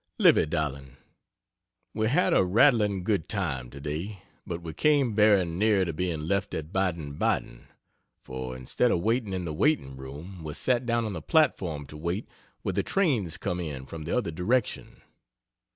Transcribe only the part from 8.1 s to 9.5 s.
for instead of waiting in